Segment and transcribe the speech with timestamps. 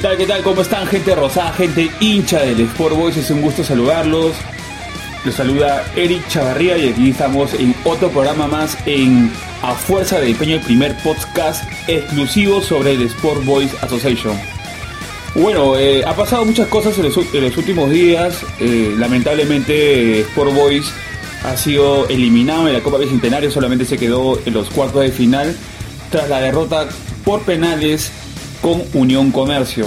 [0.00, 0.42] ¿Qué tal, qué tal?
[0.42, 3.18] ¿Cómo están, gente rosada, gente hincha del Sport Boys?
[3.18, 4.32] Es un gusto saludarlos.
[5.26, 10.30] Los saluda Eric Chavarría y aquí estamos en otro programa más en A Fuerza de
[10.30, 14.40] Empeño, el primer podcast exclusivo sobre el Sport Boys Association.
[15.34, 18.42] Bueno, eh, ha pasado muchas cosas en los, últimos días.
[18.58, 20.90] Eh, lamentablemente, Sport Boys
[21.44, 25.54] ha sido eliminado en la Copa Bicentenario, solamente se quedó en los cuartos de final
[26.10, 26.88] tras la derrota
[27.22, 28.10] por penales
[28.60, 29.86] con Unión Comercio.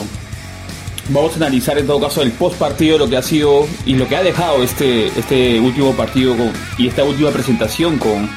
[1.10, 4.08] Vamos a analizar en todo caso el post partido, lo que ha sido y lo
[4.08, 6.34] que ha dejado este, este último partido
[6.78, 8.30] y esta última presentación con,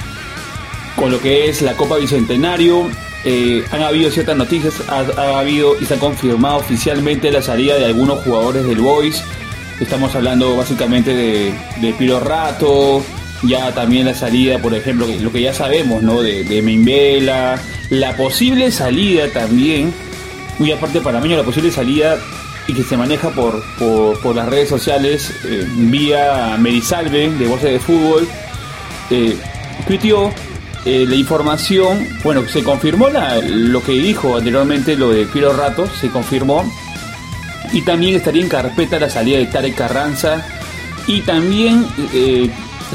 [0.96, 2.90] con lo que es la Copa Bicentenario.
[3.24, 7.84] Eh, han habido ciertas noticias, ha, habido y se ha confirmado oficialmente la salida de
[7.84, 9.23] algunos jugadores del Boys.
[9.80, 13.02] Estamos hablando básicamente de, de Piro Rato,
[13.42, 16.23] ya también la salida, por ejemplo, lo que ya sabemos, ¿no?
[16.23, 19.92] De, de la posible salida también
[20.59, 22.18] muy aparte para mí la posible salida
[22.66, 27.79] y que se maneja por, por, las redes sociales eh, vía Medisalve de Voces de
[27.79, 28.26] Fútbol,
[29.10, 29.37] eh,
[30.85, 35.88] eh, la información, bueno, se confirmó la, lo que dijo anteriormente, lo de Piro Rato,
[36.01, 36.65] se confirmó,
[37.73, 40.45] y también estaría en carpeta la salida de Tarek Carranza,
[41.07, 41.87] y también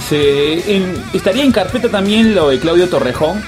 [0.10, 0.82] se,
[1.14, 3.42] estaría en carpeta también lo de Claudio Torrejón,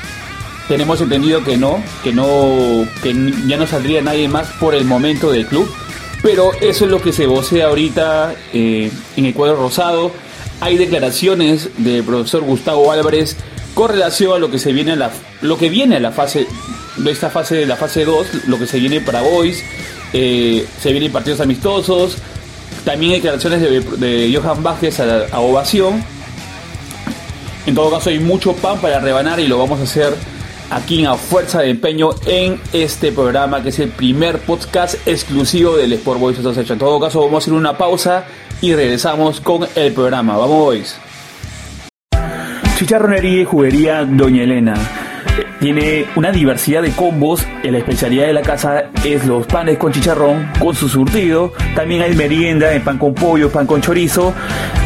[0.68, 3.14] tenemos entendido que no, que no, que
[3.48, 5.70] ya no saldría nadie más por el momento del club.
[6.22, 10.12] Pero eso es lo que se vocea ahorita eh, en el cuadro rosado.
[10.62, 13.36] Hay declaraciones del profesor Gustavo Álvarez
[13.74, 15.12] con relación a lo que se viene a la,
[15.42, 16.48] lo que viene a la fase,
[16.96, 19.64] de esta fase de la fase 2, lo que se viene para Boys,
[20.14, 22.18] eh, se vienen partidos amistosos,
[22.86, 23.62] también declaraciones
[24.00, 26.04] de, Johan Vázquez a, a Ovación.
[27.66, 30.14] En todo caso hay mucho pan para rebanar y lo vamos a hacer
[30.70, 35.94] aquí en Fuerza de Empeño en este programa que es el primer podcast exclusivo del
[35.94, 36.76] Sport Boys Association.
[36.76, 38.26] En todo caso, vamos a hacer una pausa
[38.62, 40.38] y regresamos con el programa.
[40.38, 40.98] Vamos, Boys.
[42.78, 44.74] Chicharronería y juguería Doña Elena.
[45.60, 47.46] Tiene una diversidad de combos.
[47.64, 51.54] La especialidad de la casa es los panes con chicharrón, con su surtido.
[51.76, 54.34] También hay merienda en pan con pollo, pan con chorizo.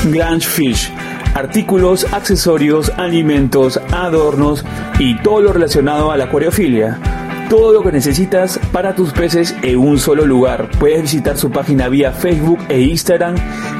[0.05, 0.91] Grange Fish.
[1.33, 4.63] Artículos, accesorios, alimentos, adornos
[4.99, 6.99] y todo lo relacionado a la acuariofilia
[7.53, 10.71] todo lo que necesitas para tus peces en un solo lugar.
[10.79, 13.35] Puedes visitar su página vía Facebook e Instagram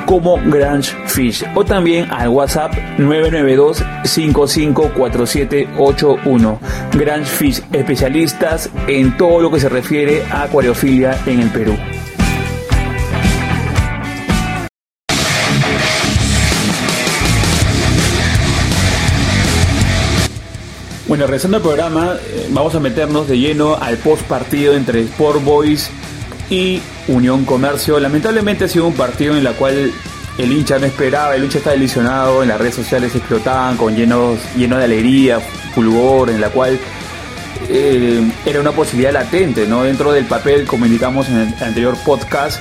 [0.06, 6.60] como Grange Fish o también al WhatsApp 992 554781.
[6.94, 11.76] Grange Fish, especialistas en todo lo que se refiere a acuariofilia en el Perú.
[21.14, 25.44] Bueno, regresando al programa, eh, vamos a meternos de lleno al post partido entre Sport
[25.44, 25.92] Boys
[26.50, 28.00] y Unión Comercio.
[28.00, 29.92] Lamentablemente ha sido un partido en el cual
[30.40, 34.40] el hincha no esperaba, el hincha está delicionado, en las redes sociales explotaban con llenos,
[34.58, 35.40] lleno de alegría,
[35.76, 36.80] fulgor, en la cual
[37.70, 39.84] eh, era una posibilidad latente, ¿no?
[39.84, 42.60] Dentro del papel, como indicamos en el anterior podcast,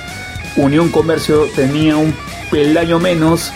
[0.57, 2.13] Unión Comercio tenía un
[2.51, 3.51] peldaño menos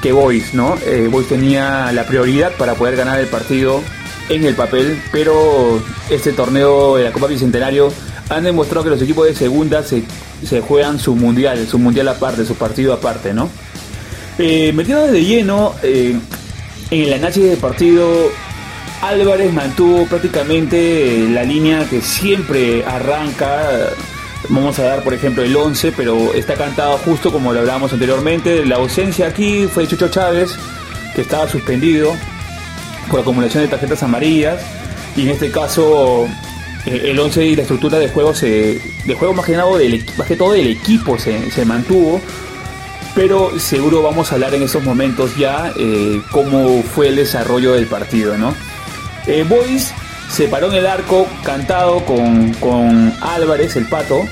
[0.00, 0.78] que Boys, ¿no?
[0.86, 3.82] Eh, Boys tenía la prioridad para poder ganar el partido
[4.28, 7.92] en el papel, pero este torneo de la Copa Bicentenario
[8.28, 10.02] han demostrado que los equipos de segunda se,
[10.60, 13.48] juegan su mundial, su mundial aparte, su partido aparte, ¿no?
[14.38, 16.18] Eh, metido de lleno eh,
[16.90, 18.30] en el análisis del partido,
[19.02, 23.90] Álvarez mantuvo prácticamente la línea que siempre arranca.
[24.48, 28.64] Vamos a dar, por ejemplo, el 11, pero está cantado justo como lo hablábamos anteriormente.
[28.64, 30.56] La ausencia aquí fue Chucho Chávez,
[31.14, 32.12] que estaba suspendido
[33.10, 34.60] por acumulación de tarjetas amarillas
[35.16, 36.26] y en este caso
[36.86, 40.26] eh, el 11 y la estructura de juego se de juego más que, del, más
[40.26, 42.20] que todo del equipo se, mantuvo
[43.14, 47.86] pero seguro vamos a hablar en esos momentos ya eh, cómo fue el desarrollo del
[47.86, 48.54] partido no
[49.26, 49.92] eh, Boys
[50.30, 54.26] se paró en el arco cantado con, con Álvarez el pato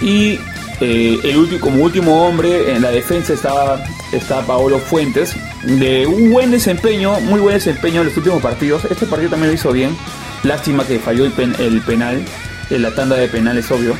[0.00, 0.38] y
[0.80, 3.82] eh, el último, como último hombre en la defensa estaba,
[4.12, 8.84] está Paolo Fuentes, de un buen desempeño, muy buen desempeño en los últimos partidos.
[8.90, 9.96] Este partido también lo hizo bien.
[10.42, 11.32] Lástima que falló el,
[11.82, 12.22] penal,
[12.70, 13.94] en la tanda de penales, obvio.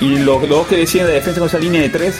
[0.00, 2.14] Y los, dos que decían de defensa con esa línea de 3,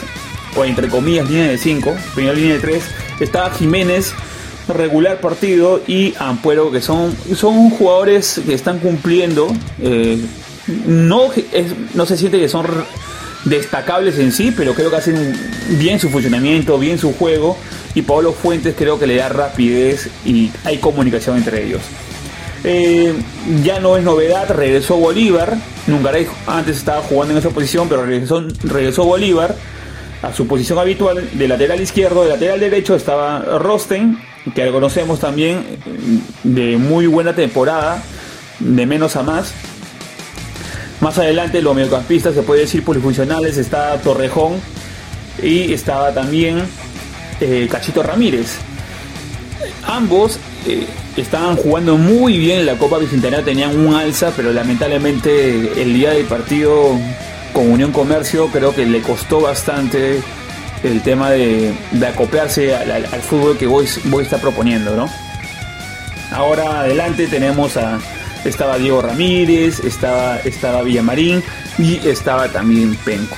[0.55, 2.83] o entre comillas línea de 5, primera línea de 3,
[3.19, 4.13] estaba Jiménez,
[4.67, 9.47] regular partido y Ampuero que son, son jugadores que están cumpliendo.
[9.79, 10.19] Eh,
[10.87, 11.29] no,
[11.93, 12.65] no se siente que son
[13.45, 15.33] destacables en sí, pero creo que hacen
[15.77, 17.57] bien su funcionamiento, bien su juego.
[17.95, 21.81] Y Pablo Fuentes creo que le da rapidez y hay comunicación entre ellos.
[22.63, 23.13] Eh,
[23.63, 25.57] ya no es novedad, regresó Bolívar.
[25.87, 29.55] Nungaray antes estaba jugando en esa posición, pero regresó, regresó Bolívar
[30.21, 32.23] a su posición habitual de lateral izquierdo.
[32.23, 34.17] De lateral derecho estaba Rosten,
[34.55, 35.63] que conocemos también
[36.43, 38.01] de muy buena temporada,
[38.59, 39.53] de menos a más.
[41.03, 44.53] Más adelante los mediocampistas se puede decir polifuncionales, está Torrejón
[45.43, 46.63] y estaba también
[47.41, 48.55] eh, Cachito Ramírez.
[49.85, 55.81] Ambos eh, estaban jugando muy bien en la Copa Bicentenario, tenían un alza, pero lamentablemente
[55.81, 56.91] el día del partido
[57.51, 60.21] con Unión Comercio creo que le costó bastante
[60.83, 61.73] el tema de,
[62.07, 65.09] acoplarse al, fútbol que Boys, está proponiendo, ¿no?
[66.31, 67.99] Ahora adelante tenemos a
[68.45, 71.43] estaba Diego Ramírez, estaba, estaba Villamarín
[71.77, 73.35] y estaba también Penco.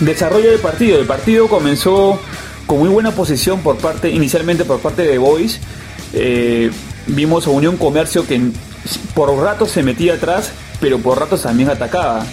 [0.00, 0.98] Desarrollo del partido.
[0.98, 2.20] El partido comenzó
[2.66, 5.60] con muy buena posición por parte, inicialmente por parte de Boys.
[6.12, 6.70] Eh,
[7.06, 8.40] vimos a Unión Comercio que
[9.14, 12.24] por ratos se metía atrás, pero por ratos también atacaba.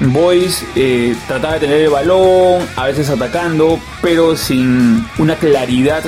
[0.00, 6.02] Boys eh, trataba de tener el balón, a veces atacando, pero sin una claridad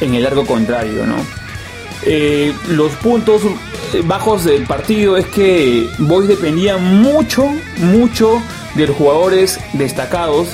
[0.00, 1.45] en el largo contrario, ¿no?
[2.08, 3.42] Eh, los puntos
[4.04, 8.40] bajos del partido es que Boys dependía mucho, mucho
[8.76, 10.48] de los jugadores destacados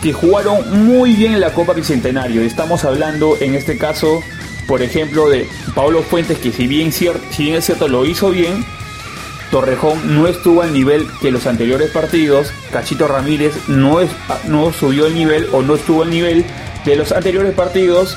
[0.00, 2.42] que jugaron muy bien en la Copa Bicentenario.
[2.42, 4.22] Estamos hablando en este caso,
[4.66, 7.08] por ejemplo, de Pablo Fuentes, que si bien, si
[7.38, 8.64] bien es cierto lo hizo bien,
[9.50, 14.10] Torrejón no estuvo al nivel que los anteriores partidos, Cachito Ramírez no, es,
[14.48, 16.44] no subió el nivel o no estuvo al nivel
[16.84, 18.16] de los anteriores partidos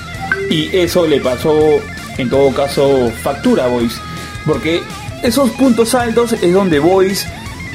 [0.49, 1.81] y eso le pasó
[2.17, 3.99] en todo caso factura Boys,
[4.45, 4.83] porque
[5.23, 7.25] esos puntos altos es donde Boys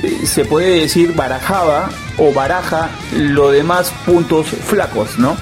[0.02, 5.36] eh, se puede decir barajaba o baraja lo demás puntos flacos, ¿no?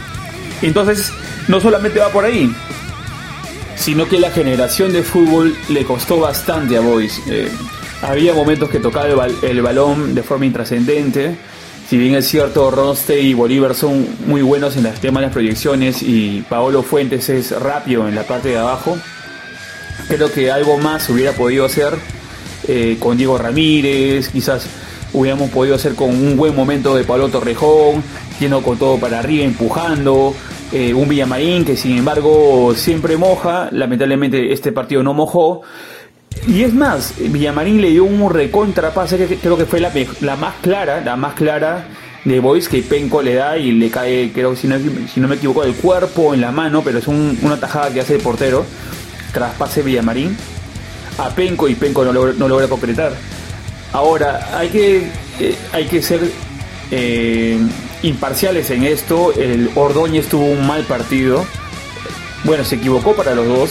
[0.63, 1.13] Entonces
[1.47, 2.53] no solamente va por ahí,
[3.77, 7.21] sino que la generación de fútbol le costó bastante a Boys.
[7.29, 7.51] Eh,
[8.03, 11.37] había momentos que tocaba el, balón de forma intrascendente.
[11.89, 15.33] Si bien es cierto, Roste y Bolívar son muy buenos en el tema de las
[15.33, 18.99] proyecciones y Paolo Fuentes es rápido en la parte de abajo,
[20.07, 21.95] creo que algo más hubiera podido hacer
[22.69, 24.67] eh, con Diego Ramírez, quizás
[25.15, 28.05] hubiéramos podido hacer con un buen momento de Pablo Torrejón,
[28.39, 30.35] yendo con todo para arriba, empujando.
[30.71, 35.63] Eh, un Villamarín que sin embargo siempre moja, lamentablemente este partido no mojó.
[36.47, 40.55] Y es más, Villamarín le dio un recontrapase que creo que fue la, la más
[40.63, 41.87] clara, la más clara
[42.25, 44.77] de Boys que Penco le da y le cae, creo si no,
[45.13, 48.17] si no me equivoco, el cuerpo, en la mano, pero es una tajada que hace
[48.17, 48.65] el portero,
[49.33, 50.37] traspase Villamarín
[51.19, 53.13] a Penco y Penco no logra, no logra concretar.
[53.93, 56.21] Ahora, hay que, eh, hay que ser
[56.91, 57.59] eh,
[58.03, 59.33] imparciales en esto.
[59.33, 61.45] El Ordóñez tuvo un mal partido.
[62.45, 63.71] Bueno, se equivocó para los dos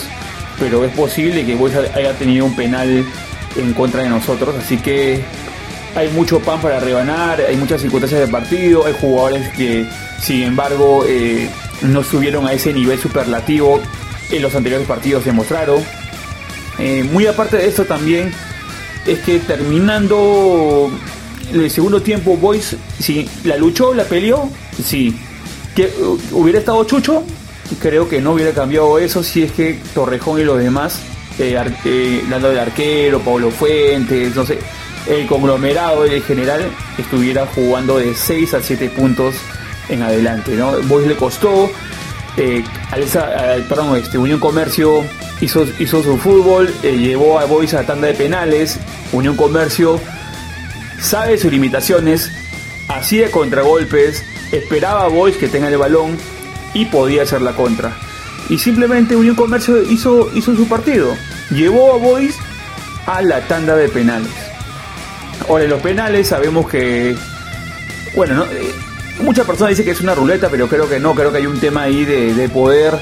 [0.60, 3.06] pero es posible que Boys haya tenido un penal
[3.56, 5.24] en contra de nosotros, así que
[5.96, 9.88] hay mucho pan para rebanar, hay muchas circunstancias de partido, hay jugadores que
[10.22, 11.50] sin embargo eh,
[11.82, 13.82] no subieron a ese nivel superlativo
[14.32, 15.82] en los anteriores partidos demostraron.
[16.80, 18.32] Eh, muy aparte de esto también
[19.08, 20.92] es que terminando
[21.52, 24.50] el segundo tiempo Boys si la luchó, la peleó,
[24.84, 25.18] sí.
[25.76, 25.92] Que
[26.32, 27.24] hubiera estado Chucho,
[27.76, 31.02] creo que no hubiera cambiado eso si es que Torrejón y los demás,
[31.40, 34.60] eh, eh del Arquero, Pablo Fuentes, no sé,
[35.08, 39.36] el conglomerado en general estuviera jugando de 6 a 7 puntos
[39.90, 40.56] en adelante.
[40.56, 40.82] ¿no?
[40.84, 41.70] Boys le costó,
[42.36, 42.64] eh,
[43.70, 45.04] perdón, este, Unión Comercio
[45.42, 48.78] hizo, hizo su fútbol, eh, llevó a Boys a tanda de penales,
[49.12, 50.00] Unión Comercio
[51.02, 52.32] sabe sus limitaciones,
[52.90, 56.18] hacía contragolpes, esperaba a Boys que tenga el balón
[56.74, 57.96] y podía hacer la contra.
[58.50, 61.16] Y simplemente Unión Comercio hizo, hizo su partido.
[61.52, 62.36] Llevó a Boys
[63.06, 64.32] a la tanda de penales.
[65.48, 67.16] Ahora, en los penales sabemos que.
[68.16, 68.44] Bueno, ¿no?
[68.46, 68.74] Eh,
[69.22, 71.14] muchas personas dicen que es una ruleta, pero creo que no.
[71.14, 72.94] Creo que hay un tema ahí de, poder,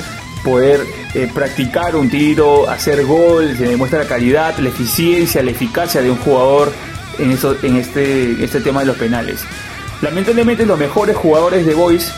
[0.43, 0.81] poder
[1.13, 3.55] eh, practicar un tiro, hacer gol.
[3.57, 6.72] Se demuestra la calidad, la eficiencia, la eficacia de un jugador
[7.19, 9.41] en, eso, en este, este tema de los penales.
[10.01, 12.12] Lamentablemente, los mejores jugadores de Boys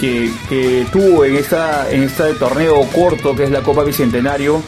[0.00, 4.62] que, tuvo en, esta, en este torneo corto que es la Copa Bicentenario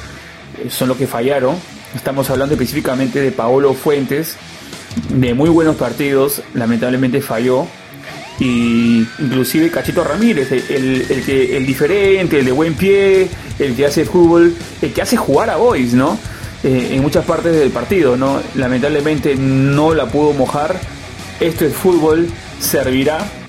[0.58, 1.56] eh, son los que fallaron.
[1.94, 4.36] Estamos hablando específicamente de Paolo Fuentes,
[5.08, 7.66] de muy buenos partidos, lamentablemente falló.
[8.38, 13.86] y inclusive Cachito Ramírez, el, el, que, el diferente, el de buen pie, el que
[13.86, 16.18] hace fútbol, el que hace jugar a Boys, ¿no?
[16.62, 18.40] Eh, en muchas partes del partido, ¿no?
[18.54, 20.76] Lamentablemente no la pudo mojar.
[21.38, 23.45] Esto es fútbol, servirá.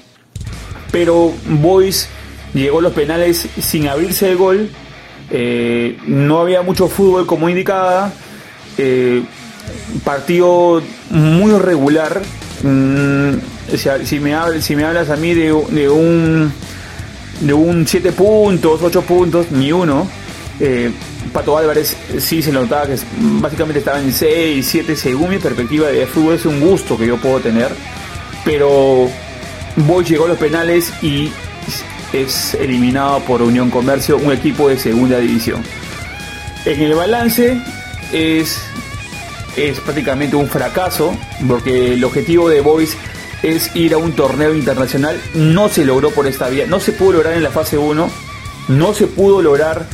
[0.91, 2.07] Pero Boys
[2.53, 4.69] llegó a los penales sin abrirse el gol.
[5.29, 8.11] Eh, no había mucho fútbol como indicaba.
[8.77, 9.23] Eh,
[10.03, 12.21] partido muy regular.
[12.63, 13.33] Mm,
[14.05, 16.51] si, me, si me hablas a mí de, un
[17.41, 20.07] de un 7 puntos, 8 puntos, ni uno.
[20.59, 20.91] Eh,
[21.31, 22.95] Pato Álvarez sí se notaba que
[23.41, 27.17] básicamente estaba en 6, 7, según mi perspectiva de fútbol es un gusto que yo
[27.17, 27.69] puedo tener.
[28.45, 29.09] Pero
[29.85, 31.31] Boy llegó a los penales y
[32.11, 35.61] es eliminado por Unión Comercio, un equipo de segunda división.
[36.65, 37.61] En el balance
[38.11, 38.59] es,
[39.55, 41.15] es prácticamente un fracaso,
[41.47, 42.97] porque el objetivo de Boys
[43.43, 45.21] es ir a un torneo internacional.
[45.35, 48.09] No se logró por esta vía, no se pudo lograr en la fase 1,
[48.69, 49.85] no se pudo lograr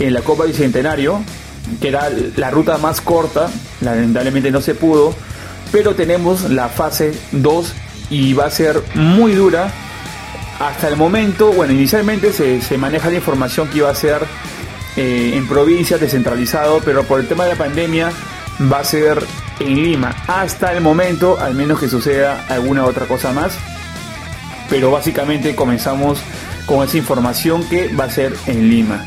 [0.00, 1.22] en la Copa Bicentenario,
[1.80, 3.48] que era la ruta más corta,
[3.80, 5.14] lamentablemente no se pudo,
[5.70, 7.74] pero tenemos la fase 2
[8.10, 9.72] y va a ser muy dura.
[10.58, 14.26] Hasta el momento, bueno, inicialmente se, maneja la información que iba a ser
[14.96, 18.12] eh, en provincias descentralizado, pero por el tema de la pandemia
[18.70, 19.24] va a ser
[19.58, 20.14] en Lima.
[20.26, 23.56] Hasta el momento, al menos que suceda alguna otra cosa más.
[24.68, 26.20] Pero básicamente comenzamos
[26.66, 29.04] con esa información que va a ser en Lima.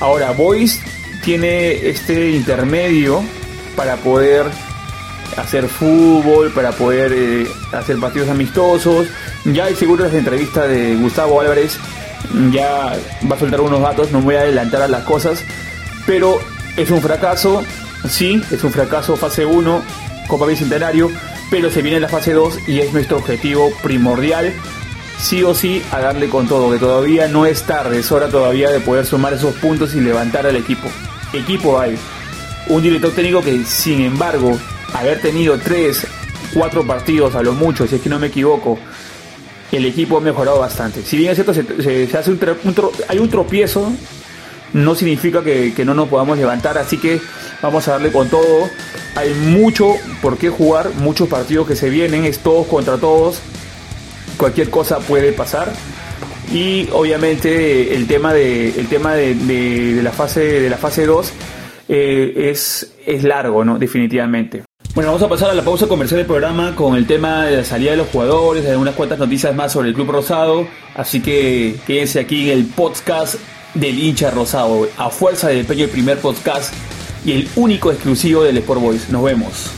[0.00, 0.80] Ahora, Boys
[1.24, 3.22] tiene este intermedio
[3.76, 4.46] para poder
[5.36, 9.06] hacer fútbol, para poder eh, hacer partidos amistosos.
[9.44, 11.78] Ya hay seguro las entrevistas de Gustavo Álvarez,
[12.50, 12.92] ya
[13.30, 15.42] va a soltar unos datos, no voy a adelantar a las cosas,
[16.06, 16.38] pero
[16.76, 17.62] es un fracaso,
[18.08, 19.82] sí, es un fracaso fase 1,
[20.28, 21.10] Copa Bicentenario,
[21.50, 24.52] pero se viene la fase 2 y es nuestro objetivo primordial
[25.22, 28.70] sí o sí a darle con todo, que todavía no es tarde, es hora todavía
[28.70, 30.88] de poder sumar esos puntos y levantar al equipo.
[31.32, 31.96] Equipo hay.
[32.66, 34.58] Un director técnico que, sin embargo,
[34.94, 36.06] haber tenido 3,
[36.54, 38.78] 4 partidos a lo mucho, si es que no me equivoco,
[39.70, 41.02] el equipo ha mejorado bastante.
[41.02, 42.40] Si bien es cierto, se, hace un,
[43.08, 43.92] hay un tropiezo,
[44.72, 47.20] no significa que, no nos podamos levantar, así que
[47.62, 48.68] vamos a darle con todo.
[49.14, 53.40] Hay mucho por qué jugar, muchos partidos que se vienen, es todos contra todos
[54.36, 55.72] cualquier cosa puede pasar.
[56.52, 61.32] Y obviamente el tema de, el tema de, la fase de la fase 2
[61.88, 63.78] eh, es, es largo, ¿no?
[63.78, 64.64] Definitivamente.
[64.94, 67.64] Bueno, vamos a pasar a la pausa comercial del programa con el tema de la
[67.64, 70.66] salida de los jugadores, de unas cuantas noticias más sobre el Club Rosado.
[70.94, 73.36] Así que quédense aquí en el podcast
[73.72, 76.74] del hincha rosado, a fuerza del peño el primer podcast
[77.24, 79.08] y el único exclusivo del Sport Boys.
[79.08, 79.70] Nos vemos.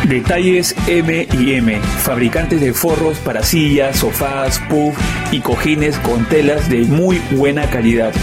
[0.08, 4.96] Detalles M y M, fabricantes de forros para sillas, sofás, puff
[5.32, 8.14] y cojines con telas de muy buena calidad.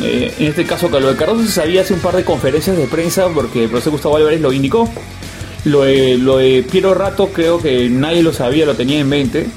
[0.03, 2.85] Eh, en este caso, lo de Cardoso se sabía hace un par de conferencias de
[2.85, 4.87] prensa porque el profesor Gustavo Álvarez lo indicó.
[5.65, 9.47] Lo de, lo de Piero Rato creo que nadie lo sabía, lo tenía en mente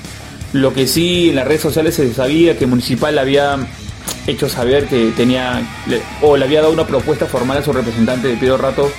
[0.55, 3.59] lo que sí en las redes sociales se sabía que Municipal había
[4.27, 5.63] hecho saber que tenía
[6.23, 8.91] o le había dado una propuesta formal a su representante de Piero Rato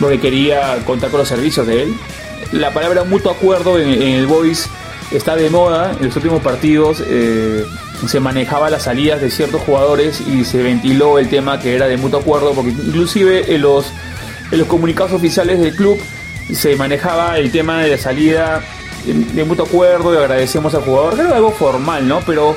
[0.00, 1.94] porque quería contar con los servicios de él.
[2.52, 4.68] La palabra mutuo acuerdo en, el Voice
[5.12, 5.92] está de moda.
[5.98, 7.64] En los últimos partidos eh,
[8.06, 11.96] se manejaba las salidas de ciertos jugadores y se ventiló el tema que era de
[11.96, 13.92] mutuo acuerdo porque inclusive en los,
[14.50, 15.98] en los comunicados oficiales del club
[16.52, 18.62] se manejaba el tema de la salida
[19.04, 21.14] de mutuo acuerdo y agradecemos al jugador.
[21.14, 22.20] Creo algo formal, ¿no?
[22.26, 22.56] Pero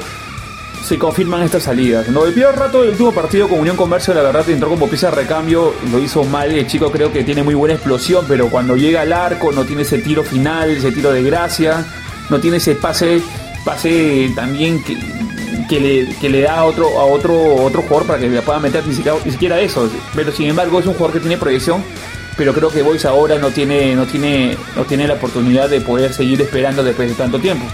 [0.84, 2.08] se confirman estas salidas.
[2.10, 5.10] No, el peor rato del último partido con Unión Comercio, la verdad, entró como pieza
[5.10, 6.52] de recambio, lo hizo mal.
[6.52, 9.84] El chico creo que tiene muy buena explosión, pero cuando llega al arco no tiene
[9.84, 11.86] ese tiro final, ese tiro de gracia,
[12.30, 13.22] no tiene ese pase,
[13.64, 14.98] pase también que,
[15.70, 18.94] que le, da a otro, a otro, otro jugador para que le pueda meter ni
[18.94, 19.90] siquiera, ni siquiera eso.
[20.14, 21.84] Pero sin embargo es un jugador que tiene proyección
[22.36, 26.14] pero creo que Boys ahora no tiene, no tiene, no tiene la oportunidad de poder
[26.14, 27.66] seguir esperando después de tanto tiempo.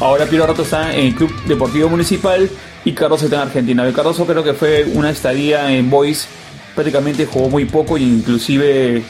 [0.00, 2.50] Ahora Piero Rato está en el Club Deportivo Municipal
[2.84, 3.86] y Cardoso está en Argentina.
[3.86, 6.26] El Cardoso creo que fue una estadía en Boys,
[6.74, 9.02] prácticamente jugó muy poco e inclusive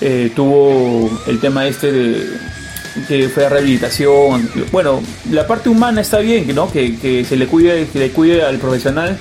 [0.00, 2.26] eh, tuvo el tema este de
[3.08, 4.48] que fue rehabilitación.
[4.72, 6.70] Bueno, la parte humana está bien, ¿no?
[6.70, 9.18] Que, se le cuide, que le cuide al profesional,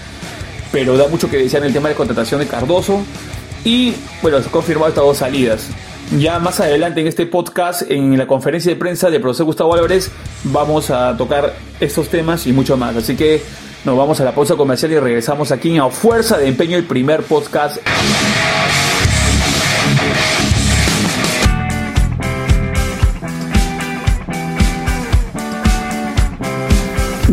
[0.72, 3.04] pero da mucho que decir en el tema de contratación de Cardoso.
[3.64, 5.68] Y bueno, se confirmado estas dos salidas.
[6.12, 10.12] Ya más adelante en este podcast, en la conferencia de prensa del profesor Gustavo Álvarez,
[10.43, 12.95] vamos a tocar estos temas y mucho más.
[12.95, 13.41] Así que
[13.83, 17.24] nos vamos a la pausa comercial y regresamos aquí a Fuerza de Empeño, el primer
[17.24, 17.77] podcast.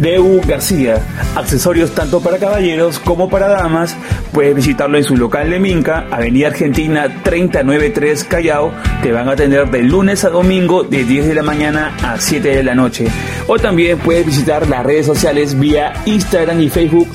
[0.02, 1.00] Deu García,
[1.36, 3.96] accesorios tanto para caballeros como para damas.
[4.32, 8.72] Puedes visitarlo en su local de Minca, Avenida Argentina 393 Callao.
[9.00, 12.48] Te van a atender de lunes a domingo de 10 de la mañana a 7
[12.48, 13.06] de la noche.
[13.46, 17.06] O también puedes visitar las redes sociales vía Instagram y Facebook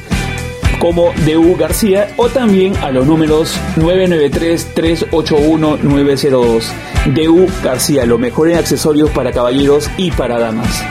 [0.80, 6.64] como DU García o también a los números 993-381-902.
[7.08, 10.86] DU García, lo mejor en accesorios para caballeros y para damas.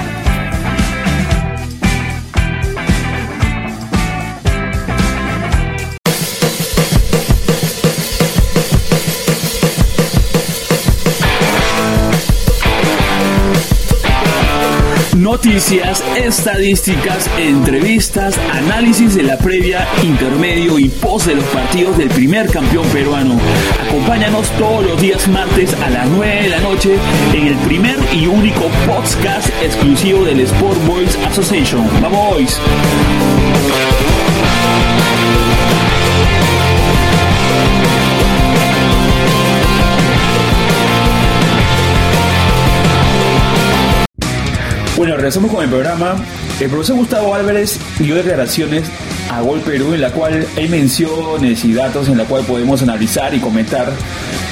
[15.26, 22.48] Noticias, estadísticas, entrevistas, análisis de la previa, intermedio y post de los partidos del primer
[22.48, 23.36] campeón peruano.
[23.88, 26.96] Acompáñanos todos los días martes a las 9 de la noche
[27.34, 31.90] en el primer y único podcast exclusivo del Sport Boys Association.
[32.00, 32.60] ¡Vamos,
[44.96, 46.16] Bueno, regresamos con el programa.
[46.58, 48.90] El profesor Gustavo Álvarez dio declaraciones
[49.30, 53.34] a Gol Perú en la cual hay menciones y datos en la cual podemos analizar
[53.34, 53.92] y comentar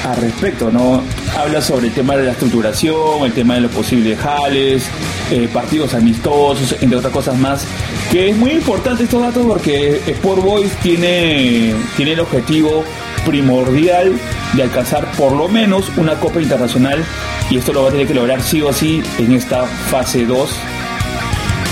[0.04, 1.02] al respecto, ¿no?
[1.36, 4.86] Habla sobre el tema de la estructuración, el tema de los posibles jales,
[5.30, 7.64] eh, partidos amistosos, entre otras cosas más,
[8.10, 12.84] que es muy importante estos datos porque Sport Boys tiene, tiene el objetivo
[13.24, 14.12] primordial
[14.52, 17.02] de alcanzar por lo menos una Copa Internacional
[17.50, 20.50] y esto lo va a tener que lograr sí o sí en esta fase 2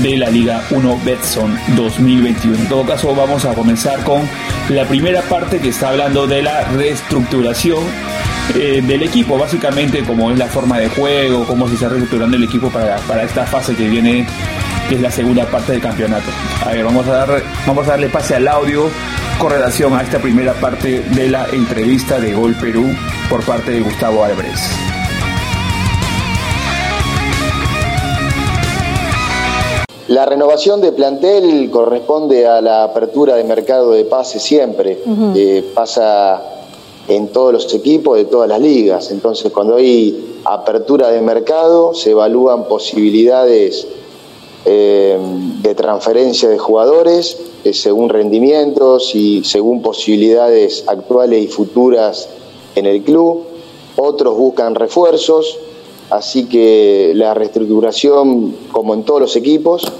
[0.02, 2.56] de la Liga 1 Betson 2021.
[2.56, 4.28] En todo caso, vamos a comenzar con
[4.68, 7.84] la primera parte que está hablando de la reestructuración
[8.54, 12.42] eh, del equipo, básicamente como es la forma de juego, cómo se está reestructurando el
[12.42, 14.26] equipo para, para esta fase que viene,
[14.88, 16.30] que es la segunda parte del campeonato.
[16.66, 18.90] A ver, vamos a, dar, vamos a darle pase al audio
[19.38, 22.92] con relación a esta primera parte de la entrevista de Gol Perú
[23.30, 24.91] por parte de Gustavo Álvarez.
[30.12, 34.98] La renovación de plantel corresponde a la apertura de mercado de pase siempre.
[35.34, 36.42] Eh, pasa
[37.08, 39.10] en todos los equipos de todas las ligas.
[39.10, 43.86] Entonces, cuando hay apertura de mercado, se evalúan posibilidades
[44.66, 45.18] eh,
[45.62, 52.28] de transferencia de jugadores eh, según rendimientos y según posibilidades actuales y futuras
[52.74, 53.44] en el club.
[53.96, 55.58] Otros buscan refuerzos
[56.12, 59.90] Así que la reestructuración, como en todos los equipos,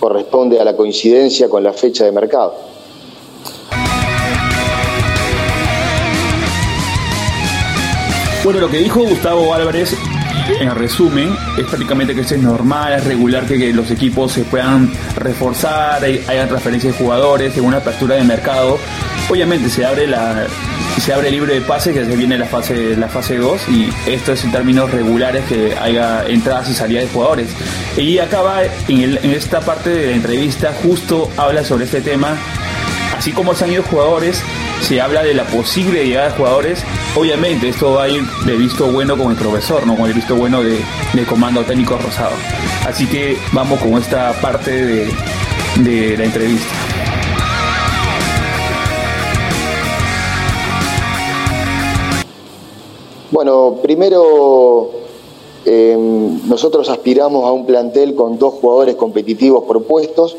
[0.00, 2.52] corresponde a la coincidencia con la fecha de mercado.
[8.42, 9.94] Bueno, lo que dijo Gustavo Álvarez
[10.58, 16.02] en resumen, es prácticamente que es normal, es regular que, los equipos se puedan reforzar,
[16.02, 18.78] haya transferencias de jugadores en una apertura de mercado.
[19.30, 20.44] Obviamente se abre la
[21.00, 24.32] se abre libre de pase, que se viene la fase la fase 2 y esto
[24.32, 27.48] es en términos regulares que haya entradas y salidas de jugadores.
[27.96, 32.36] Y acaba en, en esta parte de la entrevista justo habla sobre este tema,
[33.16, 34.42] así como se han ido jugadores,
[34.82, 38.90] se habla de la posible llegada de jugadores, obviamente esto va a ir de visto
[38.90, 40.80] bueno con el profesor, no con el visto bueno de,
[41.12, 42.34] del comando técnico rosado.
[42.86, 45.10] Así que vamos con esta parte de,
[45.76, 46.91] de la entrevista.
[53.32, 54.90] Bueno, primero
[55.64, 55.96] eh,
[56.46, 60.36] nosotros aspiramos a un plantel con dos jugadores competitivos propuestos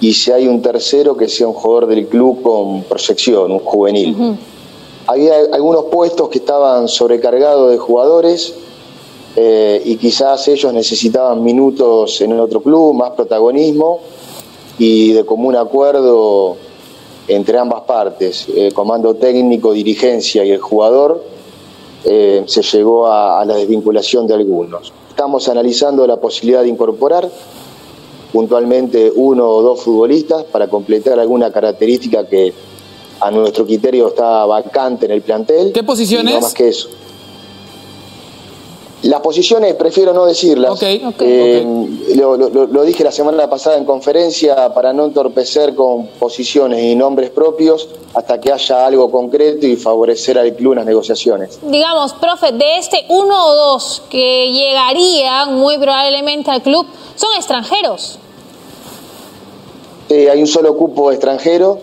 [0.00, 4.38] y si hay un tercero que sea un jugador del club con proyección, un juvenil.
[5.08, 8.54] Había algunos puestos que estaban sobrecargados de jugadores
[9.34, 13.98] eh, y quizás ellos necesitaban minutos en otro club, más protagonismo
[14.78, 16.56] y de común acuerdo
[17.26, 21.32] entre ambas partes, eh, comando técnico, dirigencia y el jugador,
[22.04, 24.92] eh, se llegó a la desvinculación de algunos.
[25.08, 27.30] Estamos analizando la posibilidad de incorporar
[28.32, 32.52] puntualmente uno o dos futbolistas para completar alguna característica que
[33.20, 35.72] a nuestro criterio está vacante en el plantel.
[35.72, 36.34] ¿Qué posiciones?
[36.34, 36.88] No más que eso.
[39.02, 40.80] Las posiciones prefiero no decirlas.
[40.80, 41.66] Eh,
[42.14, 47.88] lo, dije la semana pasada en conferencia para no entorpecer con posiciones y nombres propios
[48.14, 51.58] hasta que haya algo concreto y favorecer al club en las negociaciones.
[51.62, 56.86] Digamos, profe, de este uno o dos que llegarían muy probablemente al club,
[57.16, 58.18] son extranjeros.
[60.08, 61.78] Sí, hay un solo cupo extranjero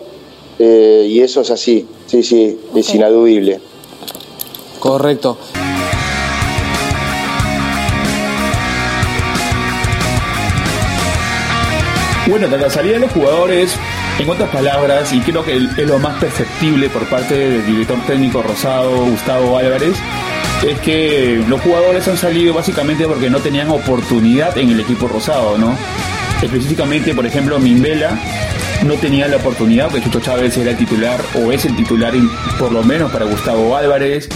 [0.58, 1.86] eh, y eso es así.
[2.06, 3.60] Sí, sí, es inadudible.
[4.78, 5.36] Correcto.
[12.30, 13.74] Bueno, la salida de los jugadores,
[14.20, 18.40] en otras palabras, y creo que es lo más perceptible por parte del director técnico
[18.40, 19.96] Rosado, Gustavo Álvarez,
[20.64, 25.58] es que los jugadores han salido básicamente porque no tenían oportunidad en el equipo rosado,
[25.58, 25.76] ¿no?
[26.40, 28.16] Específicamente, por ejemplo, Mimbela
[28.86, 32.14] no tenía la oportunidad, porque Chucho Chávez era el titular, o es el titular
[32.60, 34.28] por lo menos para Gustavo Álvarez.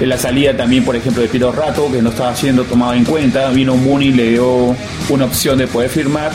[0.00, 3.04] En la salida también, por ejemplo, de Piero Rato, que no estaba siendo tomado en
[3.04, 3.48] cuenta.
[3.50, 4.76] Vino Muni, le dio
[5.08, 6.32] una opción de poder firmar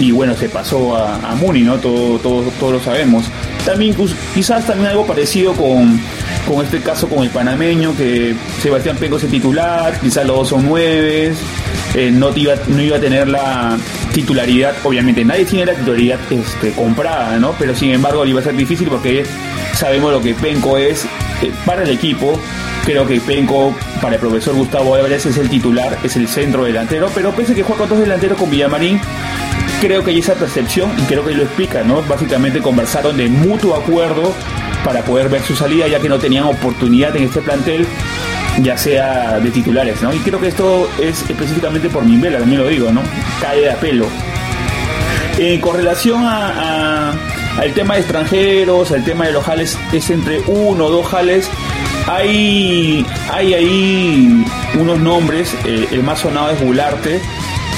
[0.00, 1.76] y bueno, se pasó a, Muni, ¿no?
[1.76, 3.26] Todo, todo, todos lo sabemos.
[3.64, 3.94] También
[4.34, 6.00] quizás también algo parecido con,
[6.48, 10.48] con este caso con el panameño, que Sebastián Penco es el titular, quizás los dos
[10.48, 11.34] son nueve,
[11.94, 13.76] eh, no, iba, no iba a tener la
[14.12, 17.54] titularidad, obviamente nadie tiene la titularidad este, comprada, ¿no?
[17.58, 19.24] Pero sin embargo iba a ser difícil porque
[19.74, 21.04] sabemos lo que Penco es
[21.42, 22.40] eh, para el equipo.
[22.84, 27.10] Creo que Penco, para el profesor Gustavo Álvarez, es el titular, es el centro delantero,
[27.14, 28.98] pero pese que juega con dos delanteros con Villamarín,
[29.80, 32.02] creo que hay esa percepción y creo que lo explica, ¿no?
[32.02, 34.34] Básicamente conversaron de mutuo acuerdo
[34.84, 37.86] para poder ver su salida, ya que no tenían oportunidad en este plantel,
[38.62, 40.12] ya sea de titulares, ¿no?
[40.12, 43.00] Y creo que esto es específicamente por Mimbela, también lo digo, ¿no?
[43.40, 44.06] Cae de apelo.
[45.38, 47.12] Eh, con relación a,
[47.58, 51.48] al tema de extranjeros, al tema de los jales, es entre uno o dos jales.
[52.06, 54.44] Hay, hay ahí
[54.78, 57.20] unos nombres, eh, el más sonado es Gularte,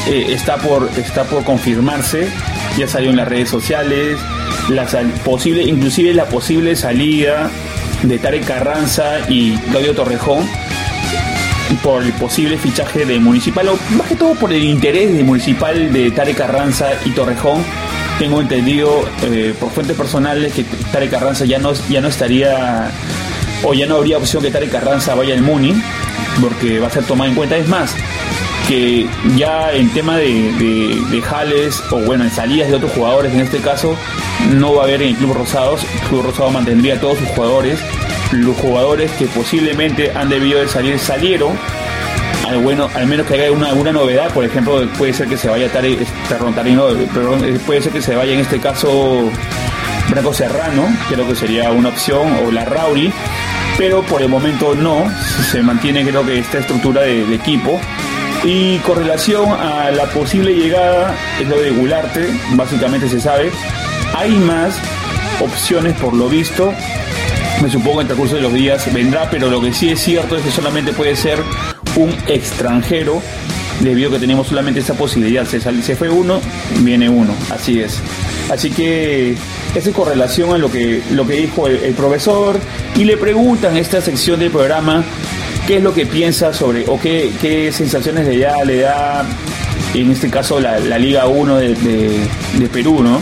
[0.08, 2.28] eh, está, por, está por confirmarse,
[2.76, 4.18] ya salió en las redes sociales,
[4.68, 4.86] la
[5.24, 7.50] posible, inclusive la posible salida
[8.02, 10.46] de Tarek Carranza y Claudio Torrejón
[11.82, 15.92] por el posible fichaje de Municipal, o más que todo por el interés de Municipal
[15.92, 17.64] de Tarek Carranza y Torrejón.
[18.18, 22.90] Tengo entendido eh, por fuentes personales que Tarek Carranza ya no, ya no estaría
[23.64, 25.80] o ya no habría opción que Tarek Carranza vaya al Muni
[26.40, 27.56] porque va a ser tomado en cuenta.
[27.56, 27.94] Es más,
[28.68, 33.58] que ya en tema de, jales o bueno, en salidas de otros jugadores en este
[33.58, 33.96] caso,
[34.50, 35.84] no va a haber en el Club Rosados.
[35.84, 37.78] El Club Rosado mantendría todos sus jugadores.
[38.32, 41.56] Los jugadores que posiblemente han debido de salir salieron.
[42.46, 45.48] Al, bueno, al menos que haya una, alguna novedad, por ejemplo, puede ser que se
[45.48, 45.96] vaya Tare,
[46.54, 49.30] Tarino, perdón, eh, puede ser que se vaya en este caso
[50.08, 53.12] Branco Serrano, creo que sería una opción, o la Rauri,
[53.78, 55.04] pero por el momento no,
[55.50, 57.80] se mantiene creo que esta estructura de equipo
[58.44, 63.50] y con relación a la posible llegada, es lo de Gularte, básicamente se sabe,
[64.16, 64.74] hay más
[65.40, 66.72] opciones por lo visto.
[67.62, 70.36] Me supongo en el curso de los días vendrá, pero lo que sí es cierto
[70.36, 71.38] es que solamente puede ser
[71.96, 73.22] un extranjero,
[73.80, 75.46] debido a que tenemos solamente esa posibilidad.
[75.46, 76.40] Se, se fue uno,
[76.80, 78.00] viene uno, así es.
[78.50, 79.36] Así que
[79.74, 82.58] esa es con relación a lo que, lo que dijo el, profesor
[82.96, 85.04] y le preguntan esta sección del programa
[85.66, 89.24] qué es lo que piensa sobre, o qué, sensaciones le da, le da,
[89.94, 93.20] en este caso, la, Liga 1 de, Perú, ¿no?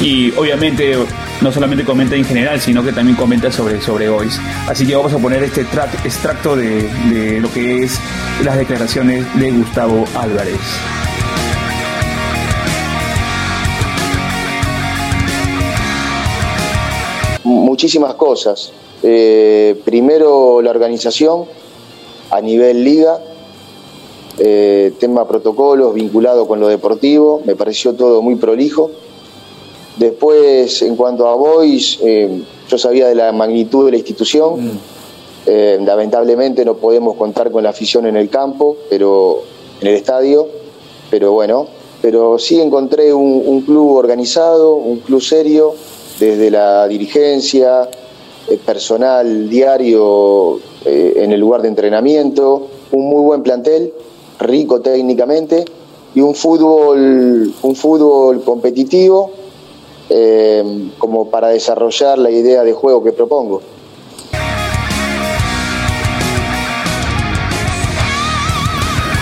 [0.00, 0.96] Y obviamente
[1.40, 4.38] no solamente comenta en general, sino que también comenta sobre, sobre Boys.
[4.66, 7.98] Así que vamos a poner este extracto de, de lo que es
[8.44, 10.60] las declaraciones de Gustavo Álvarez.
[17.44, 18.72] Muchísimas cosas.
[19.02, 21.44] Eh, primero la organización,
[22.30, 23.18] a nivel liga,
[24.38, 28.90] eh, tema protocolos vinculado con lo deportivo, me pareció todo muy prolijo.
[29.96, 34.66] Después, en cuanto a Boys, eh, yo sabía de la magnitud de la institución.
[34.66, 34.78] Mm.
[35.46, 39.42] Eh, lamentablemente no podemos contar con la afición en el campo, pero
[39.80, 40.48] en el estadio,
[41.08, 41.68] pero bueno,
[42.02, 45.74] pero sí encontré un, club organizado, un club serio,
[46.18, 47.88] desde la dirigencia,
[48.64, 53.92] personal diario eh, en el lugar de entrenamiento, un muy buen plantel,
[54.38, 55.64] rico técnicamente
[56.14, 59.30] y un fútbol, un fútbol competitivo
[60.08, 63.60] eh, como para desarrollar la idea de juego que propongo.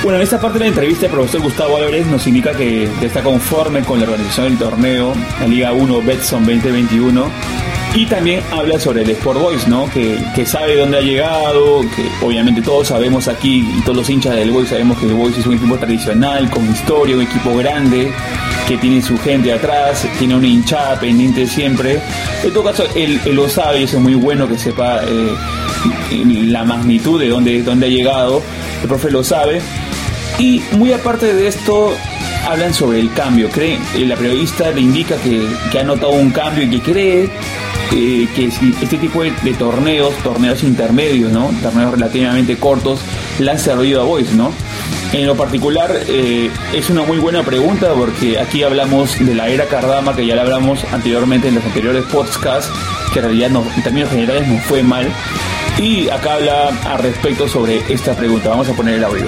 [0.02, 3.22] Bueno, en esta parte de la entrevista el profesor Gustavo Álvarez nos indica que está
[3.22, 9.02] conforme con la organización del torneo, la Liga 1 Betson 2021 y también habla sobre
[9.02, 9.88] el Sport Boys, ¿no?
[9.88, 14.50] Que, sabe dónde ha llegado, que obviamente todos sabemos aquí, y todos los hinchas del
[14.50, 18.12] Boys sabemos que el Boys es un equipo tradicional, con historia, un equipo grande,
[18.66, 22.00] que tiene su gente atrás, tiene una hinchada pendiente siempre.
[22.42, 25.34] En todo caso, él, lo sabe y eso es muy bueno que sepa eh,
[26.48, 28.42] la magnitud de dónde, dónde ha llegado.
[28.82, 29.60] El profe lo sabe.
[30.40, 31.92] Y muy aparte de esto,
[32.48, 33.48] hablan sobre el cambio.
[33.50, 37.30] Cree, la periodista le indica que ha notado un cambio y que cree
[37.92, 41.50] eh, que este tipo de, torneos, torneos intermedios, ¿no?
[41.62, 43.00] Torneos relativamente cortos,
[43.38, 44.52] le han servido a Boys, ¿no?
[45.12, 49.66] En lo particular, eh, es una muy buena pregunta porque aquí hablamos de la era
[49.66, 52.70] Cardama, que ya la hablamos anteriormente en los anteriores podcasts,
[53.12, 55.08] que en realidad en términos generales no fue mal.
[55.78, 58.48] Y acá habla al respecto sobre esta pregunta.
[58.48, 59.26] Vamos a poner el audio.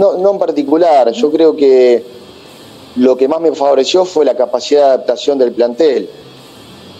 [0.00, 1.12] No, en particular.
[1.12, 2.02] Yo creo que
[2.96, 6.08] lo que más me favoreció fue la capacidad de adaptación del plantel,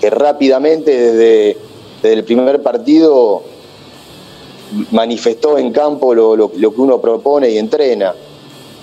[0.01, 1.57] que rápidamente desde,
[2.03, 3.43] el primer partido
[4.91, 8.15] manifestó en campo lo, que uno propone y entrena.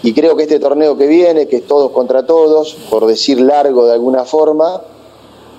[0.01, 3.86] Y creo que este torneo que viene, que es todos contra todos, por decir largo
[3.86, 4.82] de alguna forma,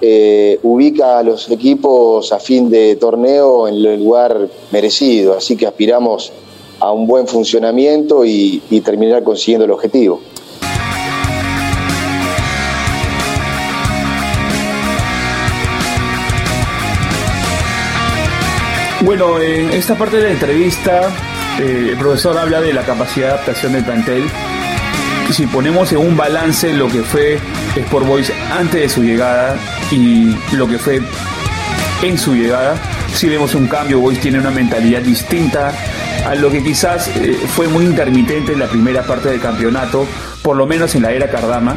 [0.01, 5.37] eh, ubica a los equipos a fin de torneo en el lugar merecido.
[5.37, 6.33] Así que aspiramos
[6.81, 10.21] a un buen funcionamiento y, terminar consiguiendo el objetivo.
[19.03, 21.11] Bueno, en esta parte de la entrevista,
[21.61, 24.25] eh, el profesor habla de la capacidad de adaptación del plantel.
[25.33, 27.39] Si ponemos en un balance lo que fue
[27.77, 29.57] Sport Boys antes de su llegada
[29.91, 31.01] y lo que fue
[32.03, 32.77] en su llegada,
[33.15, 35.73] si vemos un cambio, Boys tiene una mentalidad distinta,
[36.27, 40.07] a lo que quizás eh, fue muy intermitente en la primera parte del campeonato,
[40.43, 41.77] por lo menos en la era Cardama.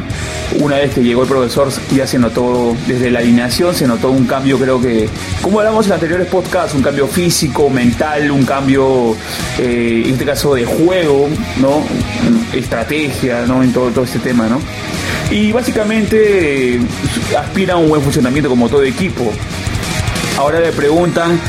[0.60, 4.26] Una vez que llegó el profesor ya se notó, desde la alineación se notó un
[4.26, 5.08] cambio, creo que,
[5.40, 9.16] como hablamos en anteriores podcasts, un cambio físico, mental, un cambio,
[9.58, 11.28] eh, en este caso, de juego,
[11.60, 11.82] ¿no?
[12.52, 13.62] Estrategia, ¿no?
[13.62, 14.60] En todo, todo este tema, ¿no?
[15.30, 16.80] Y básicamente eh,
[17.38, 19.32] aspira a un buen funcionamiento como todo equipo.
[20.38, 21.40] Ahora le preguntan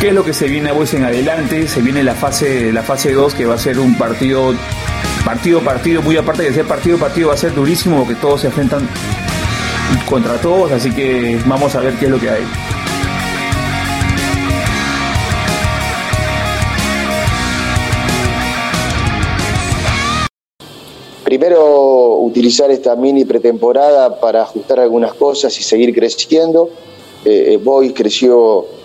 [0.00, 1.66] ¿Qué es lo que se viene a vos en adelante?
[1.66, 4.52] Se viene la fase, la fase 2 que va a ser un partido,
[5.24, 8.48] partido, partido, muy aparte de ser partido, partido va a ser durísimo porque todos se
[8.48, 8.86] enfrentan
[10.06, 12.42] contra todos, así que vamos a ver qué es lo que hay.
[21.24, 26.68] Primero, utilizar esta mini pretemporada para ajustar algunas cosas y seguir creciendo.
[27.24, 28.76] Eh, eh Boys creció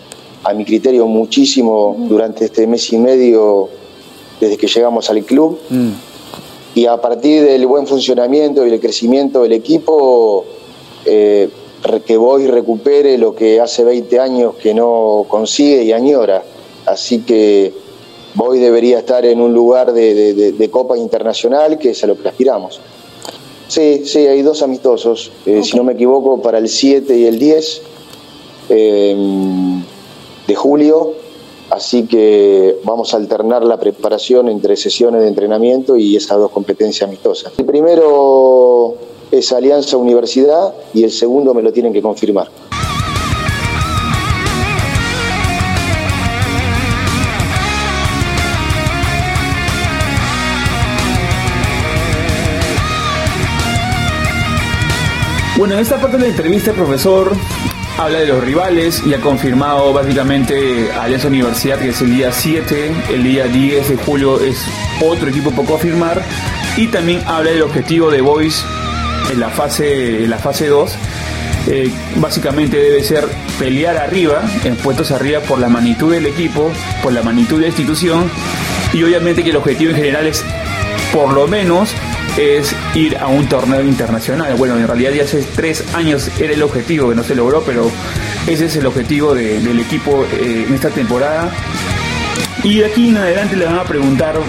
[0.43, 3.69] a mi criterio muchísimo durante este mes y medio
[4.39, 5.59] desde que llegamos al club.
[5.69, 5.89] Mm.
[6.73, 10.45] Y a partir del buen funcionamiento y el crecimiento del equipo,
[11.05, 11.49] eh,
[12.05, 16.43] que voy recupere lo que hace 20 años que no consigue y añora.
[16.85, 17.73] Así que
[18.35, 22.79] voy debería estar en un lugar de, Copa Internacional, que es a lo que aspiramos.
[23.67, 27.39] Sí, sí, hay dos amistosos, eh, si no me equivoco, para el 7 y el
[27.39, 27.81] 10
[30.51, 31.13] de julio,
[31.69, 37.07] así que vamos a alternar la preparación entre sesiones de entrenamiento y esas dos competencias
[37.07, 37.53] amistosas.
[37.57, 38.95] El primero
[39.31, 42.49] es Alianza Universidad y el segundo me lo tienen que confirmar.
[55.57, 57.31] Bueno, en esta parte de la entrevista, profesor,
[58.01, 62.91] habla de los rivales y ha confirmado básicamente Alianza Universidad que es el día 7,
[63.11, 64.65] el día 10 de julio es
[65.05, 66.19] otro equipo poco a firmar
[66.77, 68.65] y también habla del objetivo de Boys
[69.31, 70.95] en la fase, la fase 2.
[71.67, 73.27] Eh, básicamente debe ser
[73.59, 76.71] pelear arriba, en puestos arriba por la magnitud del equipo,
[77.03, 78.31] por la magnitud de la institución
[78.93, 80.43] y obviamente que el objetivo en general es
[81.13, 81.93] por lo menos
[82.37, 84.55] es ir a un torneo internacional.
[84.55, 87.91] Bueno, en realidad ya hace tres años era el objetivo que no se logró, pero
[88.47, 91.51] ese es el objetivo del equipo eh, en esta temporada.
[92.63, 94.39] Y de aquí en adelante le van a preguntar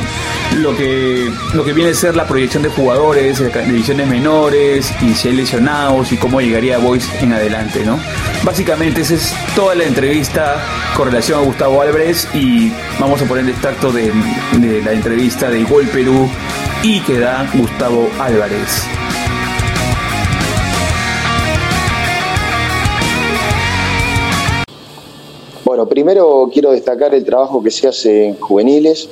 [0.58, 5.14] lo que, lo que viene a ser la proyección de jugadores, de divisiones menores, y
[5.14, 7.98] si hay lesionados y cómo llegaría Boys en adelante, ¿no?
[8.42, 10.62] Básicamente esa es toda la entrevista
[10.94, 14.12] con relación a Gustavo Álvarez y vamos a poner el extracto de,
[14.58, 16.28] de la entrevista de Gol Perú
[16.84, 18.86] y que da Gustavo Álvarez.
[25.64, 29.08] Bueno, primero quiero destacar el trabajo que se hace en juveniles.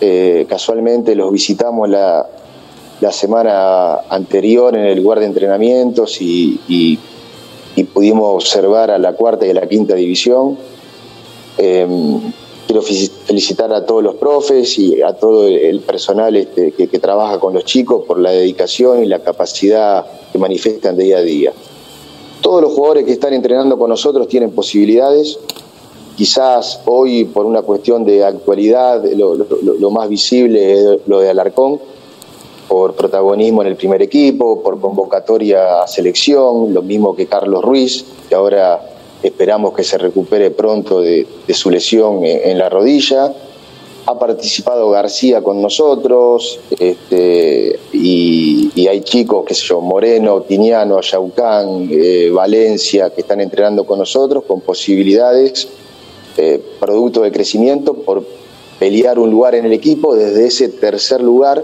[0.00, 2.26] Eh, casualmente los visitamos la,
[3.12, 6.98] semana anterior en el lugar de entrenamientos y,
[7.94, 10.58] pudimos observar a la cuarta y a la quinta división.
[11.56, 12.20] Em,
[12.70, 17.40] quiero felicitar a todos los profes y a todo el personal este, que, que, trabaja
[17.40, 21.52] con los chicos por la dedicación y la capacidad que manifiestan día a día.
[22.40, 25.38] Todos los jugadores que están entrenando con nosotros tienen posibilidades,
[26.16, 31.80] Quizás hoy, por una cuestión de actualidad, lo, más visible es lo de Alarcón,
[32.68, 38.04] por protagonismo en el primer equipo, por convocatoria a selección, lo mismo que Carlos Ruiz,
[38.28, 43.32] que ahora esperamos que se recupere pronto de, su lesión en, la rodilla.
[44.06, 51.88] Ha participado García con nosotros este, y, hay chicos, qué sé yo, Moreno, Tiniano, Yaucán,
[51.90, 55.68] eh, Valencia, que están entrenando con nosotros con posibilidades
[56.36, 58.24] eh, producto de crecimiento por
[58.78, 61.62] pelear un lugar en el equipo desde ese tercer lugar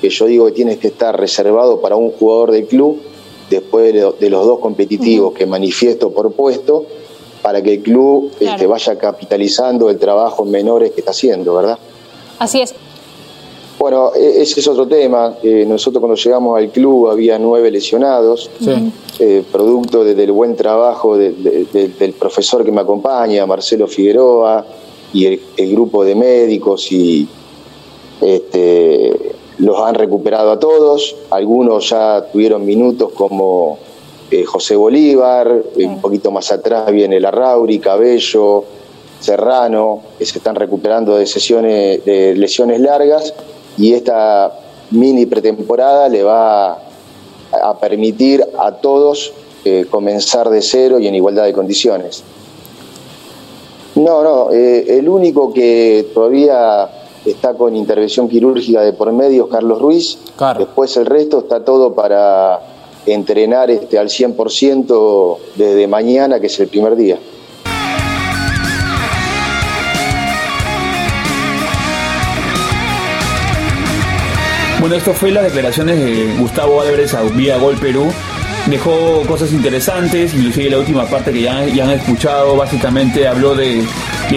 [0.00, 3.00] que yo digo que tiene que estar reservado para un jugador del club
[3.50, 6.86] después de, los dos competitivos que manifiesto por puesto
[7.42, 11.78] para que el club este, vaya capitalizando el trabajo en menores que está haciendo, ¿verdad?
[12.38, 12.74] Así es.
[13.78, 15.36] Bueno, e, ese es otro tema.
[15.42, 18.50] Eh, nosotros cuando llegamos al club había nueve lesionados,
[19.18, 24.66] eh, producto del buen trabajo del profesor que me acompaña, Marcelo Figueroa,
[25.12, 27.28] y el, grupo de médicos, y
[28.20, 29.12] este,
[29.58, 31.16] los han recuperado a todos.
[31.30, 33.78] Algunos ya tuvieron minutos como
[34.30, 38.64] eh, José Bolívar, un poquito más atrás viene Larrauri, Cabello,
[39.20, 43.32] Serrano, que se están recuperando de sesiones de lesiones largas
[43.78, 44.52] y esta
[44.90, 46.78] mini pretemporada le va
[47.52, 49.32] a permitir a todos
[49.64, 52.22] eh, comenzar de cero y en igualdad de condiciones.
[53.96, 59.80] No, no, eh, el único que todavía está con intervención quirúrgica de por medio Carlos
[59.80, 60.18] Ruiz.
[60.58, 62.60] Después el resto está todo para
[63.06, 67.18] entrenar este, al 100% desde mañana, que es el primer día.
[74.80, 78.06] Bueno, esto fue las declaraciones de Gustavo Álvarez a Vía Gol Perú.
[78.68, 83.84] Dejó cosas interesantes, inclusive la última parte que ya, ya han escuchado, básicamente habló de,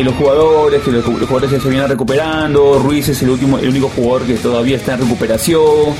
[0.03, 4.27] los jugadores, que los, jugadores se vienen recuperando, Ruiz es el último, el único jugador
[4.27, 5.95] que todavía está en recuperación,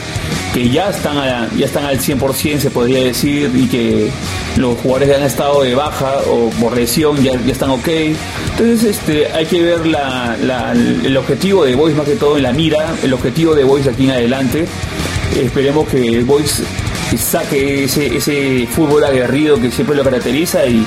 [0.54, 4.12] que ya están, ya están al 100% se podría decir, y que
[4.58, 7.88] los jugadores que han estado de baja o por lesión ya, están ok.
[8.52, 9.80] Entonces este, hay que ver
[11.04, 14.04] el objetivo de Boys más que todo en la mira, el objetivo de Boys aquí
[14.06, 14.68] en adelante.
[15.36, 16.64] Esperemos que Boys
[17.18, 20.86] saque ese, ese fútbol aguerrido que siempre lo caracteriza y,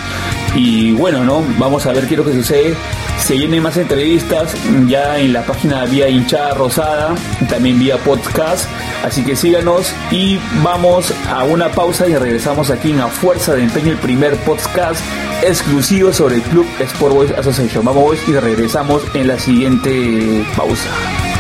[0.55, 1.43] y bueno, ¿no?
[1.59, 2.75] Vamos a ver qué es lo que sucede.
[3.19, 4.55] Se vienen más entrevistas
[4.87, 7.15] ya en la página vía hinchada rosada,
[7.49, 8.69] también vía podcast.
[9.05, 13.63] Así que síganos y vamos a una pausa y regresamos aquí en A Fuerza de
[13.63, 15.01] Empeño, el primer podcast
[15.43, 17.85] exclusivo sobre el Club Sport Boys Association.
[17.85, 20.89] Vamos Boys y regresamos en la siguiente pausa.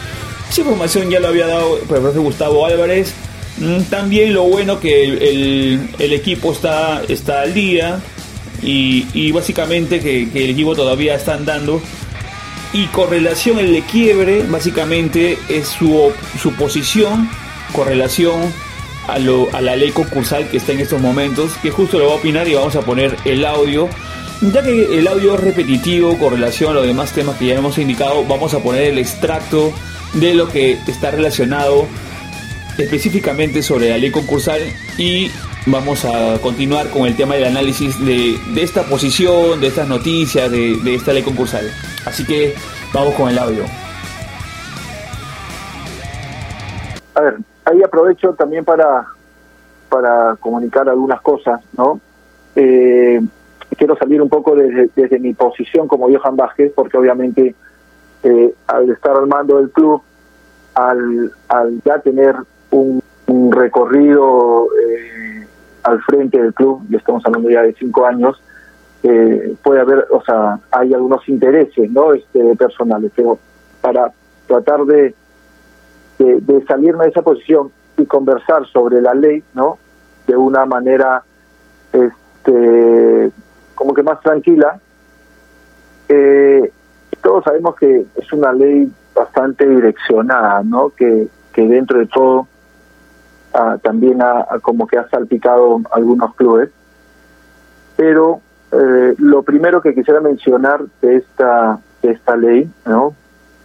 [0.50, 3.12] Esa información ya lo había dado el profesor Gustavo Álvarez.
[3.58, 8.00] Mm, también lo bueno que el, equipo está, está al día
[8.62, 11.80] y, básicamente que, el equipo todavía está andando
[12.72, 17.28] y con relación al de quiebre, básicamente es su, su posición
[17.72, 18.52] con relación
[19.06, 22.12] a, lo, a la ley concursal que está en estos momentos, que justo lo va
[22.12, 23.88] a opinar y vamos a poner el audio.
[24.40, 27.78] Ya que el audio es repetitivo con relación a los demás temas que ya hemos
[27.78, 29.72] indicado, vamos a poner el extracto
[30.14, 31.86] de lo que está relacionado
[32.76, 34.60] específicamente sobre la ley concursal
[34.96, 35.30] y
[35.70, 40.94] vamos a continuar con el tema del análisis de, esta posición, de estas noticias, de,
[40.94, 41.66] esta ley concursal.
[42.06, 42.54] Así que
[42.92, 43.64] vamos con el audio.
[47.14, 49.06] A ver, ahí aprovecho también para,
[49.88, 52.00] para comunicar algunas cosas, ¿no?
[52.54, 53.20] Eh,
[53.76, 57.54] quiero salir un poco desde, desde, mi posición como Johan Vázquez, porque obviamente
[58.22, 60.02] eh, al estar al mando del club,
[60.74, 62.34] al, al ya tener
[62.70, 63.02] un,
[63.50, 65.46] recorrido eh,
[65.82, 68.40] al frente del club, y estamos hablando ya de cinco años,
[69.02, 72.12] eh, puede haber, o sea, hay algunos intereses, ¿no?
[72.14, 73.38] Este, personales, pero
[73.80, 74.12] para
[74.46, 75.14] tratar de,
[76.18, 79.78] de, salirme de esa posición y conversar sobre la ley, ¿no?
[80.26, 81.22] De una manera,
[81.92, 83.30] este,
[83.74, 84.80] como que más tranquila.
[86.08, 86.72] Eh,
[87.22, 90.90] todos sabemos que es una ley bastante direccionada, ¿no?
[90.90, 92.48] Que, que dentro de todo
[93.82, 96.70] también ha, como que ha salpicado algunos clubes.
[97.96, 98.40] Pero
[98.70, 103.14] eh, lo primero que quisiera mencionar de esta, de esta ley, ¿no?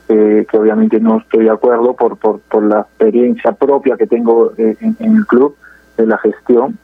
[0.08, 4.78] que obviamente no estoy de acuerdo por, por, por la experiencia propia que tengo eh,
[4.80, 5.56] en, el club,
[5.98, 6.78] de la gestión,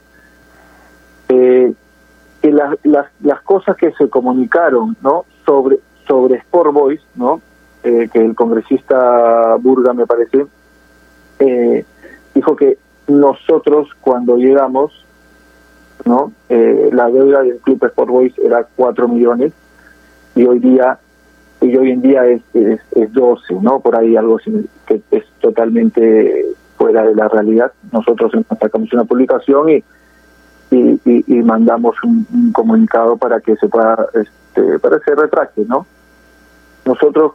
[1.28, 1.72] eh,
[2.42, 7.40] que las, las, las cosas que se comunicaron no sobre sobre Sport Boys, ¿no?
[7.82, 10.44] que el congresista Burga, me parece,
[12.34, 12.78] dijo que
[13.10, 15.04] nosotros cuando llegamos,
[16.04, 16.32] ¿no?
[16.48, 19.52] Eh, la deuda del Club Sport Boys era 4 millones
[20.34, 20.98] y hoy día
[21.60, 23.80] y hoy en día es, es, 12, ¿no?
[23.80, 24.38] Por ahí algo
[24.86, 26.46] que es totalmente
[26.78, 27.72] fuera de la realidad.
[27.92, 29.84] Nosotros sacamos una publicación y,
[30.70, 35.14] y, mandamos un, comunicado para que se pueda, este, para que
[35.54, 35.86] se ¿no?
[36.86, 37.32] Nosotros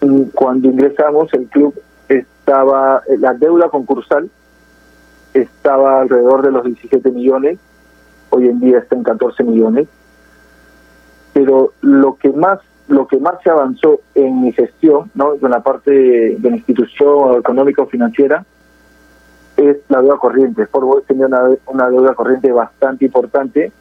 [0.00, 1.74] mm, cuando ingresamos el club
[2.08, 4.28] estaba, la deuda concursal
[5.34, 7.58] estaba alrededor de los 17 millones,
[8.30, 9.88] hoy en día está en 14 millones,
[11.32, 15.34] pero lo que más lo que más se avanzó en mi gestión, ¿no?
[15.34, 18.44] en la parte de, la institución económica o financiera,
[19.58, 20.66] es la deuda corriente.
[20.66, 23.72] Por tenía una, una deuda corriente bastante importante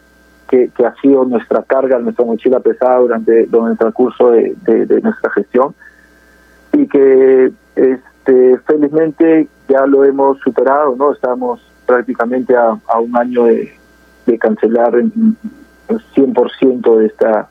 [0.47, 5.01] que, que ha sido nuestra carga, nuestra mochila pesada durante, durante el transcurso de, de,
[5.01, 5.75] nuestra gestión
[6.73, 7.51] y que
[8.27, 11.13] este, felizmente ya lo hemos superado, ¿no?
[11.13, 13.73] Estamos prácticamente a, un año de,
[14.39, 15.11] cancelar el
[15.87, 17.47] 100% de esta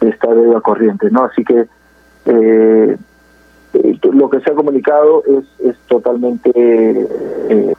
[0.00, 1.24] de esta deuda corriente, ¿no?
[1.24, 1.66] Así que
[2.26, 2.96] eh,
[3.72, 7.74] eh, lo que se ha comunicado es, es totalmente eh,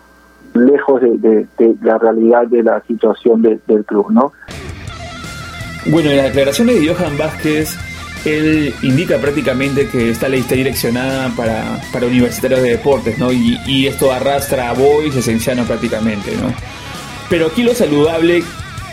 [0.54, 1.48] lejos de,
[1.82, 4.34] la realidad de la situación del club, ¿no?
[5.86, 7.85] Bueno, en las declaraciones de Johan Vázquez
[8.26, 13.32] él indica prácticamente que esta ley está direccionada para, para universitarios de deportes, ¿no?
[13.32, 16.52] Y, esto arrastra a boys esencianos prácticamente, ¿no?
[17.30, 18.44] Pero aquí lo saludable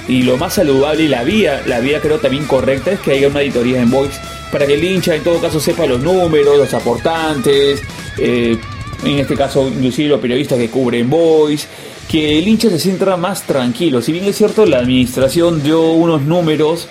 [0.07, 3.29] y lo más saludable y la vía, la vía creo también correcta es que haya
[3.29, 4.21] una auditoría en boys
[4.51, 7.81] para que el hincha en todo caso sepa los números, los aportantes,
[8.19, 8.59] eh,
[9.05, 11.67] en este caso inclusive los periodistas que cubren boys,
[12.09, 14.03] que el hincha se sienta más tranquilo.
[14.03, 16.89] Si bien es cierto, la administración dio unos números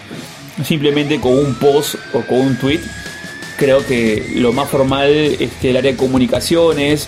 [0.65, 2.81] simplemente con un post o con un tweet.
[3.57, 7.07] Creo que lo más formal es que el área de comunicaciones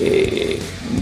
[0.00, 0.58] eh,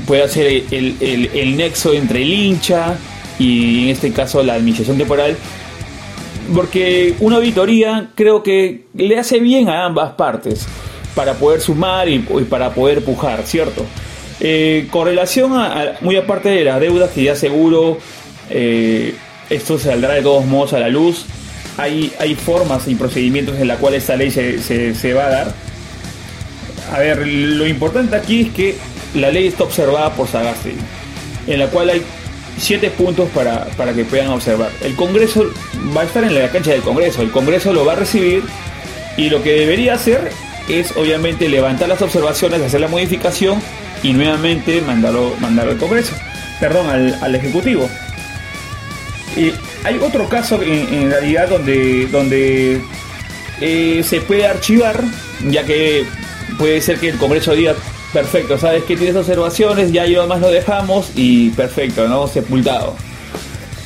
[0.06, 0.96] pueda ser el,
[1.32, 2.96] el, nexo entre el hincha
[3.38, 5.36] y en este caso la administración temporal.
[6.54, 10.66] Porque una auditoría creo que le hace bien a ambas partes.
[11.14, 13.84] para poder sumar y, para poder pujar, ¿cierto?
[14.40, 17.98] Eh, con relación a, muy aparte de las deudas que ya seguro
[18.48, 19.14] eh,
[19.50, 21.26] esto saldrá de todos modos a la luz,
[21.78, 25.54] hay, hay formas y procedimientos en la cual esta ley se, se va a dar.
[26.92, 28.76] A ver, lo importante aquí es que
[29.14, 30.72] la ley está observada por Sagasti,
[31.46, 32.02] en la cual hay
[32.58, 34.70] siete puntos para, para, que puedan observar.
[34.82, 35.50] El Congreso
[35.96, 38.42] va a estar en la cancha del Congreso, el Congreso lo va a recibir
[39.16, 40.30] y lo que debería hacer
[40.68, 43.60] es obviamente levantar las observaciones, hacer la modificación
[44.02, 46.14] y nuevamente mandarlo, mandarlo al Congreso,
[46.60, 47.88] perdón, al, Ejecutivo.
[49.36, 49.52] Y
[49.84, 52.80] hay otro caso en, realidad donde, donde
[53.60, 55.02] eh, se puede archivar,
[55.48, 56.04] ya que
[56.58, 57.74] puede ser que el Congreso diga,
[58.12, 62.26] perfecto, sabes que tienes observaciones, ya yo más lo dejamos y perfecto, ¿no?
[62.28, 62.94] Sepultado.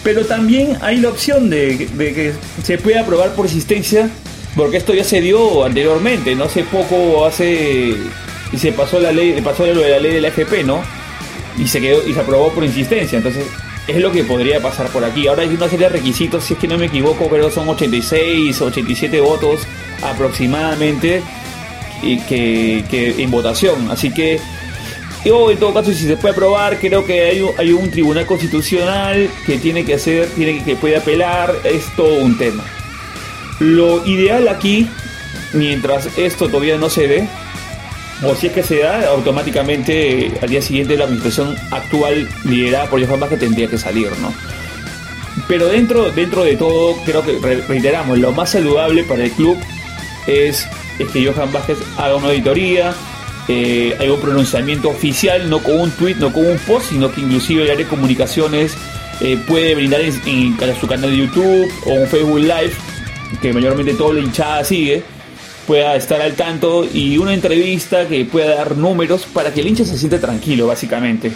[0.02, 2.32] Pero también hay la opción de, que
[2.62, 4.08] se pueda aprobar por existencia,
[4.54, 7.96] porque esto ya se dio anteriormente, no hace poco, hace
[8.52, 10.82] y se pasó la ley, pasó lo de la ley de la FP, ¿no?
[11.58, 13.44] Y se quedó y se aprobó por insistencia, entonces
[13.86, 15.26] es lo que podría pasar por aquí.
[15.26, 18.60] Ahora hay una serie de requisitos, si es que no me equivoco, pero son 86,
[18.60, 19.60] 87 votos
[20.02, 21.22] aproximadamente
[22.00, 23.90] que, en votación.
[23.90, 24.40] Así que
[25.24, 29.58] yo en todo caso si se puede aprobar, creo que hay, un tribunal constitucional que
[29.58, 32.64] tiene que hacer, tiene que puede apelar, es todo un tema.
[33.58, 34.88] Lo ideal aquí,
[35.52, 37.28] mientras esto todavía no se ve,
[38.22, 43.04] o si es que se da, automáticamente al día siguiente la administración actual liderada por
[43.04, 44.32] Johan Vázquez tendría que salir, ¿no?
[45.48, 47.38] Pero dentro, dentro de todo, creo que
[47.68, 49.58] reiteramos, lo más saludable para el club
[50.26, 50.66] es
[50.98, 52.94] es que Johan Vázquez haga una auditoría,
[53.48, 57.20] eh, hay un pronunciamiento oficial, no con un tweet, no con un post, sino que
[57.20, 58.76] inclusive el área de comunicaciones
[59.20, 62.72] eh, puede brindar en, su canal de YouTube o un Facebook Live,
[63.40, 65.02] que mayormente todo la hinchada sigue,
[65.66, 69.84] pueda estar al tanto y una entrevista que pueda dar números para que el hincha
[69.84, 71.32] se sienta tranquilo, básicamente.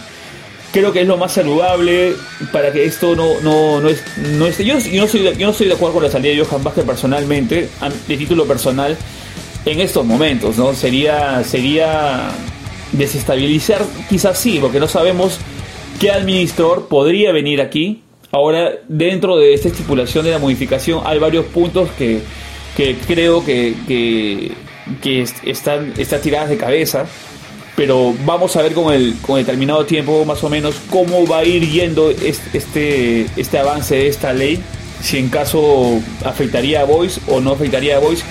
[0.71, 2.13] Creo que es lo más saludable
[2.53, 4.01] para que esto no, no, no, es,
[4.37, 4.63] no esté.
[4.63, 6.85] Yo, yo, no soy yo no soy de acuerdo con la salida de Johan Vázquez
[6.85, 7.69] personalmente,
[8.07, 8.97] de título personal
[9.65, 10.73] en estos momentos, ¿no?
[10.73, 12.31] Sería, sería
[12.93, 15.39] desestabilizar, quizás sí, porque no sabemos
[15.99, 18.01] qué administrador podría venir aquí.
[18.31, 22.21] Ahora, dentro de esta estipulación de la modificación, hay varios puntos que,
[22.75, 27.05] creo que, que, están, están tiradas de cabeza.
[27.75, 31.45] Pero vamos a ver con el, con determinado tiempo más o menos cómo va a
[31.45, 34.61] ir yendo este, este avance de esta ley.
[35.01, 38.23] Si en caso afectaría a Voice o no afectaría a Voice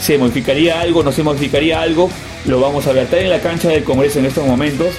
[0.00, 2.10] se modificaría algo, no se modificaría algo,
[2.46, 3.04] lo vamos a ver.
[3.04, 4.94] Está en la cancha del Congreso en estos momentos,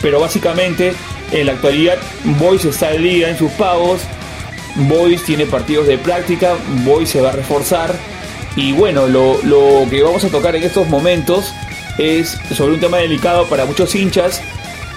[0.00, 0.92] pero básicamente
[1.30, 1.96] en la actualidad
[2.38, 4.00] Boys está al día en sus pagos,
[4.76, 6.54] Boys tiene partidos de práctica,
[6.84, 7.94] Boys se va a reforzar
[8.56, 9.38] y bueno, lo,
[9.88, 11.52] que vamos a tocar en estos momentos
[11.98, 14.42] es sobre un tema delicado para muchos hinchas,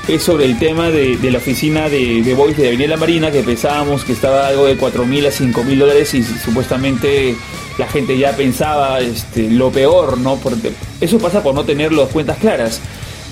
[0.08, 3.44] es sobre el tema de, la oficina de, de Boys de Avenida La Marina, que
[3.44, 7.36] pensábamos que estaba algo de 4 mil a 5 mil dólares y supuestamente
[7.78, 10.36] la gente ya pensaba este, lo peor, ¿no?
[10.38, 10.72] Porque
[11.02, 12.82] eso pasa por no tener las cuentas claras.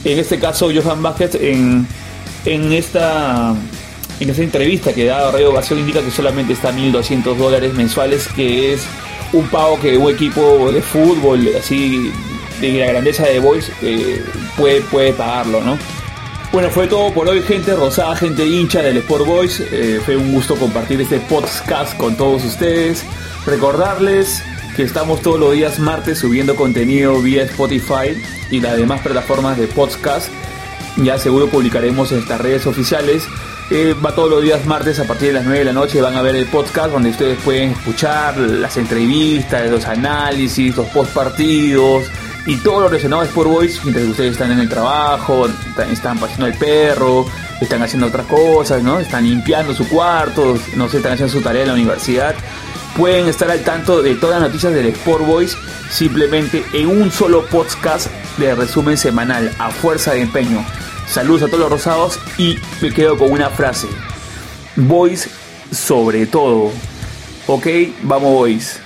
[0.04, 1.88] En este caso, Johan Vázquez, en,
[2.46, 3.56] en esta
[4.20, 8.74] en esa entrevista que da Radio Ovación indica que solamente está 1.200 dólares mensuales, que
[8.74, 8.86] es
[9.34, 12.12] un pago que un equipo de fútbol así
[12.62, 14.24] de la grandeza de Boys eh,
[14.58, 15.78] puede, puede pagarlo, ¿no?
[16.54, 19.60] Bueno, fue todo por hoy, gente rosada, gente hincha del Sport Boys.
[19.60, 23.04] Eh, fue un gusto compartir este podcast con todos ustedes.
[23.48, 24.44] Recordarles
[24.76, 29.66] que estamos todos los días martes subiendo contenido vía Spotify y las demás plataformas de
[29.66, 30.30] podcast.
[30.98, 33.24] Ya seguro publicaremos en estas redes oficiales.
[33.70, 36.02] Eh, va todos los días martes a partir de las 9 de la noche.
[36.02, 41.14] Van a ver el podcast donde ustedes pueden escuchar las entrevistas, los análisis, los post
[41.14, 42.06] partidos
[42.46, 45.48] y todo lo relacionado a Sport Boys mientras ustedes están en el trabajo,
[45.90, 47.26] están paseando el perro,
[47.62, 49.00] están haciendo otras cosas, ¿no?
[49.00, 52.36] Están limpiando su cuarto, no sé, están haciendo su tarea en la universidad
[52.96, 55.58] pueden estar al tanto de todas las noticias del Sport Boys
[55.90, 58.08] simplemente en un solo podcast
[58.38, 60.64] de resumen semanal a fuerza de empeño.
[61.14, 63.88] Saludos a todos los rosados y me quedo con una frase.
[64.76, 65.30] Boys
[65.72, 66.72] sobre todo.
[67.46, 67.68] Ok,
[68.02, 68.83] vamos Boys.